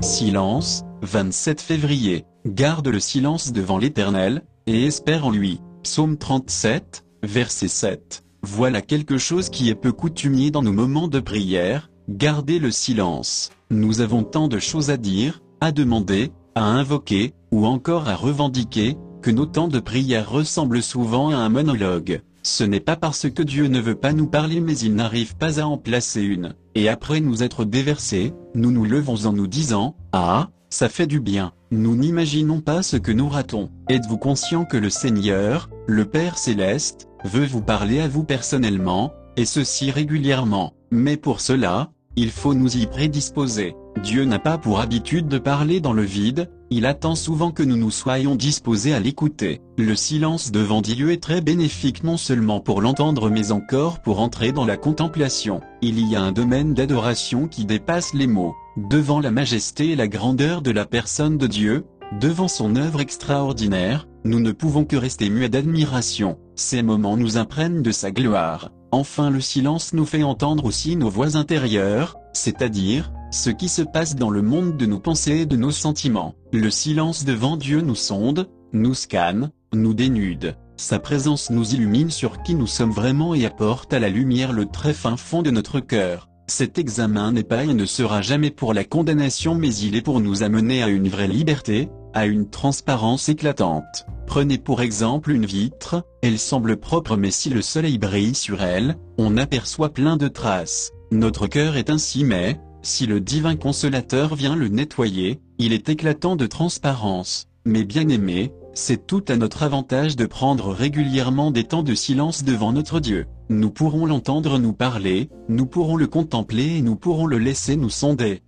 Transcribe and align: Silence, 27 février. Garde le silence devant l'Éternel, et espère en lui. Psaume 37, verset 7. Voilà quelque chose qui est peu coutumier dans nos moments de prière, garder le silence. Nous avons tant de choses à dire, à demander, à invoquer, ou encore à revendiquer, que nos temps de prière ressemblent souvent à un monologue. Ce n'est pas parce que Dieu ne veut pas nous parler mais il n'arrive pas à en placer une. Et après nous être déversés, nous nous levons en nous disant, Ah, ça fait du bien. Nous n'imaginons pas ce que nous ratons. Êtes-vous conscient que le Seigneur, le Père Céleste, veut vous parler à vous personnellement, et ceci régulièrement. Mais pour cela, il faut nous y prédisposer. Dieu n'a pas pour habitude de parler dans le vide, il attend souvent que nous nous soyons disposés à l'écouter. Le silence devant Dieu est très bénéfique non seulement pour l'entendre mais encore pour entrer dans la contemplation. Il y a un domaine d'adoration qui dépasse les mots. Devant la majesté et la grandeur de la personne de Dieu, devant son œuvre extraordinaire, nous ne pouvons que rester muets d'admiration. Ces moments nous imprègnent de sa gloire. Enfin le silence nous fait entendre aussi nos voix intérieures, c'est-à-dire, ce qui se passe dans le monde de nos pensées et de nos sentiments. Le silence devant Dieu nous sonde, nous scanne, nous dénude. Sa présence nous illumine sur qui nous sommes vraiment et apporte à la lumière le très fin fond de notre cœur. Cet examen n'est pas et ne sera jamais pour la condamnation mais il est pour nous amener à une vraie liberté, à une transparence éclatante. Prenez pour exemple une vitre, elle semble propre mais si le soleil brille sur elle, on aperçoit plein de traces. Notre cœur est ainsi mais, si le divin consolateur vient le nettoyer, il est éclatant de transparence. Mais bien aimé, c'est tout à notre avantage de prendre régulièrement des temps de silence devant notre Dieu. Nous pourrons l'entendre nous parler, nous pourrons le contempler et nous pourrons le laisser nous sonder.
Silence, 0.00 0.84
27 1.02 1.60
février. 1.60 2.24
Garde 2.46 2.86
le 2.86 3.00
silence 3.00 3.52
devant 3.52 3.78
l'Éternel, 3.78 4.44
et 4.66 4.84
espère 4.84 5.26
en 5.26 5.30
lui. 5.30 5.60
Psaume 5.82 6.16
37, 6.16 7.04
verset 7.24 7.68
7. 7.68 8.22
Voilà 8.42 8.80
quelque 8.80 9.18
chose 9.18 9.48
qui 9.48 9.68
est 9.68 9.74
peu 9.74 9.90
coutumier 9.90 10.52
dans 10.52 10.62
nos 10.62 10.72
moments 10.72 11.08
de 11.08 11.18
prière, 11.18 11.90
garder 12.08 12.60
le 12.60 12.70
silence. 12.70 13.50
Nous 13.70 14.00
avons 14.00 14.22
tant 14.22 14.46
de 14.46 14.60
choses 14.60 14.90
à 14.90 14.96
dire, 14.96 15.42
à 15.60 15.72
demander, 15.72 16.30
à 16.54 16.62
invoquer, 16.62 17.34
ou 17.50 17.66
encore 17.66 18.08
à 18.08 18.14
revendiquer, 18.14 18.96
que 19.20 19.32
nos 19.32 19.46
temps 19.46 19.68
de 19.68 19.80
prière 19.80 20.30
ressemblent 20.30 20.82
souvent 20.82 21.30
à 21.30 21.36
un 21.36 21.48
monologue. 21.48 22.22
Ce 22.50 22.64
n'est 22.64 22.80
pas 22.80 22.96
parce 22.96 23.28
que 23.28 23.42
Dieu 23.42 23.66
ne 23.66 23.78
veut 23.78 23.94
pas 23.94 24.14
nous 24.14 24.26
parler 24.26 24.60
mais 24.60 24.76
il 24.78 24.94
n'arrive 24.94 25.36
pas 25.36 25.60
à 25.60 25.66
en 25.66 25.76
placer 25.76 26.22
une. 26.22 26.54
Et 26.74 26.88
après 26.88 27.20
nous 27.20 27.42
être 27.42 27.66
déversés, 27.66 28.32
nous 28.54 28.70
nous 28.70 28.86
levons 28.86 29.26
en 29.26 29.34
nous 29.34 29.46
disant, 29.46 29.96
Ah, 30.12 30.48
ça 30.70 30.88
fait 30.88 31.06
du 31.06 31.20
bien. 31.20 31.52
Nous 31.70 31.94
n'imaginons 31.94 32.62
pas 32.62 32.82
ce 32.82 32.96
que 32.96 33.12
nous 33.12 33.28
ratons. 33.28 33.68
Êtes-vous 33.90 34.16
conscient 34.16 34.64
que 34.64 34.78
le 34.78 34.88
Seigneur, 34.88 35.68
le 35.86 36.06
Père 36.06 36.38
Céleste, 36.38 37.08
veut 37.22 37.44
vous 37.44 37.60
parler 37.60 38.00
à 38.00 38.08
vous 38.08 38.24
personnellement, 38.24 39.12
et 39.36 39.44
ceci 39.44 39.90
régulièrement. 39.90 40.72
Mais 40.90 41.18
pour 41.18 41.42
cela, 41.42 41.90
il 42.20 42.32
faut 42.32 42.52
nous 42.52 42.76
y 42.76 42.86
prédisposer. 42.86 43.76
Dieu 44.02 44.24
n'a 44.24 44.40
pas 44.40 44.58
pour 44.58 44.80
habitude 44.80 45.28
de 45.28 45.38
parler 45.38 45.80
dans 45.80 45.92
le 45.92 46.02
vide, 46.02 46.50
il 46.68 46.84
attend 46.84 47.14
souvent 47.14 47.52
que 47.52 47.62
nous 47.62 47.76
nous 47.76 47.92
soyons 47.92 48.34
disposés 48.34 48.92
à 48.92 48.98
l'écouter. 48.98 49.60
Le 49.76 49.94
silence 49.94 50.50
devant 50.50 50.82
Dieu 50.82 51.12
est 51.12 51.22
très 51.22 51.40
bénéfique 51.40 52.02
non 52.02 52.16
seulement 52.16 52.58
pour 52.58 52.82
l'entendre 52.82 53.30
mais 53.30 53.52
encore 53.52 54.02
pour 54.02 54.18
entrer 54.18 54.50
dans 54.50 54.66
la 54.66 54.76
contemplation. 54.76 55.60
Il 55.80 56.04
y 56.10 56.16
a 56.16 56.20
un 56.20 56.32
domaine 56.32 56.74
d'adoration 56.74 57.46
qui 57.46 57.64
dépasse 57.64 58.14
les 58.14 58.26
mots. 58.26 58.56
Devant 58.76 59.20
la 59.20 59.30
majesté 59.30 59.90
et 59.90 59.96
la 59.96 60.08
grandeur 60.08 60.60
de 60.60 60.72
la 60.72 60.86
personne 60.86 61.38
de 61.38 61.46
Dieu, 61.46 61.84
devant 62.20 62.48
son 62.48 62.74
œuvre 62.74 63.00
extraordinaire, 63.00 64.08
nous 64.24 64.40
ne 64.40 64.50
pouvons 64.50 64.84
que 64.84 64.96
rester 64.96 65.30
muets 65.30 65.48
d'admiration. 65.48 66.36
Ces 66.56 66.82
moments 66.82 67.16
nous 67.16 67.38
imprègnent 67.38 67.82
de 67.82 67.92
sa 67.92 68.10
gloire. 68.10 68.70
Enfin 68.90 69.30
le 69.30 69.40
silence 69.40 69.92
nous 69.92 70.06
fait 70.06 70.22
entendre 70.22 70.64
aussi 70.64 70.96
nos 70.96 71.10
voix 71.10 71.36
intérieures, 71.36 72.16
c'est-à-dire, 72.32 73.12
ce 73.30 73.50
qui 73.50 73.68
se 73.68 73.82
passe 73.82 74.16
dans 74.16 74.30
le 74.30 74.40
monde 74.40 74.76
de 74.76 74.86
nos 74.86 74.98
pensées 74.98 75.40
et 75.40 75.46
de 75.46 75.56
nos 75.56 75.70
sentiments. 75.70 76.34
Le 76.52 76.70
silence 76.70 77.24
devant 77.24 77.56
Dieu 77.56 77.82
nous 77.82 77.94
sonde, 77.94 78.48
nous 78.72 78.94
scanne, 78.94 79.50
nous 79.74 79.92
dénude. 79.92 80.56
Sa 80.78 80.98
présence 80.98 81.50
nous 81.50 81.74
illumine 81.74 82.10
sur 82.10 82.42
qui 82.42 82.54
nous 82.54 82.66
sommes 82.66 82.92
vraiment 82.92 83.34
et 83.34 83.44
apporte 83.44 83.92
à 83.92 83.98
la 83.98 84.08
lumière 84.08 84.52
le 84.52 84.66
très 84.66 84.94
fin 84.94 85.16
fond 85.16 85.42
de 85.42 85.50
notre 85.50 85.80
cœur. 85.80 86.28
Cet 86.46 86.78
examen 86.78 87.32
n'est 87.32 87.42
pas 87.42 87.64
et 87.64 87.74
ne 87.74 87.84
sera 87.84 88.22
jamais 88.22 88.50
pour 88.50 88.72
la 88.72 88.84
condamnation 88.84 89.54
mais 89.54 89.74
il 89.74 89.96
est 89.96 90.02
pour 90.02 90.20
nous 90.20 90.42
amener 90.42 90.82
à 90.82 90.88
une 90.88 91.08
vraie 91.08 91.28
liberté, 91.28 91.90
à 92.14 92.26
une 92.26 92.48
transparence 92.48 93.28
éclatante. 93.28 94.06
Prenez 94.26 94.58
pour 94.58 94.82
exemple 94.82 95.30
une 95.30 95.46
vitre, 95.46 96.04
elle 96.22 96.38
semble 96.38 96.76
propre 96.76 97.16
mais 97.16 97.30
si 97.30 97.48
le 97.48 97.62
soleil 97.62 97.98
brille 97.98 98.34
sur 98.34 98.62
elle, 98.62 98.96
on 99.16 99.36
aperçoit 99.36 99.92
plein 99.92 100.16
de 100.16 100.28
traces. 100.28 100.92
Notre 101.10 101.46
cœur 101.46 101.76
est 101.76 101.90
ainsi 101.90 102.24
mais, 102.24 102.60
si 102.82 103.06
le 103.06 103.20
divin 103.20 103.56
consolateur 103.56 104.34
vient 104.34 104.54
le 104.54 104.68
nettoyer, 104.68 105.40
il 105.58 105.72
est 105.72 105.88
éclatant 105.88 106.36
de 106.36 106.46
transparence. 106.46 107.46
Mais 107.64 107.84
bien 107.84 108.08
aimé, 108.08 108.52
c'est 108.74 109.06
tout 109.06 109.24
à 109.28 109.36
notre 109.36 109.62
avantage 109.62 110.14
de 110.14 110.26
prendre 110.26 110.72
régulièrement 110.72 111.50
des 111.50 111.64
temps 111.64 111.82
de 111.82 111.94
silence 111.94 112.44
devant 112.44 112.72
notre 112.72 113.00
Dieu. 113.00 113.26
Nous 113.48 113.70
pourrons 113.70 114.06
l'entendre 114.06 114.58
nous 114.58 114.72
parler, 114.72 115.30
nous 115.48 115.66
pourrons 115.66 115.96
le 115.96 116.06
contempler 116.06 116.76
et 116.76 116.82
nous 116.82 116.96
pourrons 116.96 117.26
le 117.26 117.38
laisser 117.38 117.76
nous 117.76 117.90
sonder. 117.90 118.42